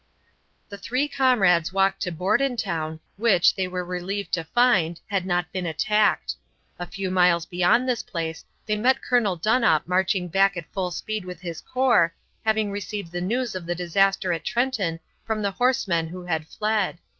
The 0.67 0.79
three 0.79 1.07
comrades 1.07 1.71
walked 1.71 2.01
to 2.01 2.11
Bordentown, 2.11 2.99
which, 3.17 3.53
they 3.53 3.67
were 3.67 3.85
relieved 3.85 4.31
to 4.33 4.43
find, 4.43 4.99
had 5.07 5.27
not 5.27 5.51
been 5.51 5.67
attacked. 5.67 6.33
A 6.79 6.87
few 6.87 7.11
miles 7.11 7.45
beyond 7.45 7.87
this 7.87 8.01
place 8.01 8.43
they 8.65 8.75
met 8.75 9.03
Colonel 9.03 9.37
Donop 9.37 9.83
marching 9.85 10.27
back 10.27 10.57
at 10.57 10.65
full 10.73 10.89
speed 10.89 11.23
with 11.23 11.41
his 11.41 11.61
corps, 11.61 12.15
having 12.43 12.71
received 12.71 13.11
the 13.11 13.21
news 13.21 13.53
of 13.53 13.67
the 13.67 13.75
disaster 13.75 14.33
at 14.33 14.43
Trenton 14.43 14.99
from 15.23 15.43
the 15.43 15.51
horsemen 15.51 16.07
who 16.07 16.23
had 16.23 16.47
fled. 16.47 16.97